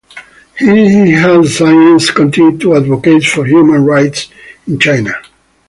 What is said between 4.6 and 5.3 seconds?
in China.